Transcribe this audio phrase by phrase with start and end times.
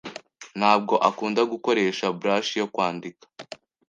[0.59, 3.25] Ntabwo akunda gukoresha brush yo kwandika.